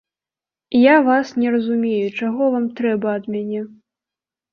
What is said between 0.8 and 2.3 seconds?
Я вас не разумею, і